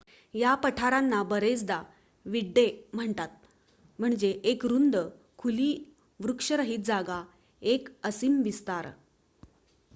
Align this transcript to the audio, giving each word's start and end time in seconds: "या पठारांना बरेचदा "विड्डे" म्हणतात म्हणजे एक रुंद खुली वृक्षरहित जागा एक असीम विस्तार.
"या 0.33 0.53
पठारांना 0.55 1.21
बरेचदा 1.23 1.81
"विड्डे" 2.25 2.65
म्हणतात 2.93 3.27
म्हणजे 3.99 4.29
एक 4.43 4.65
रुंद 4.65 4.95
खुली 5.37 5.73
वृक्षरहित 6.19 6.79
जागा 6.85 7.23
एक 7.61 7.89
असीम 8.03 8.41
विस्तार. 8.41 8.87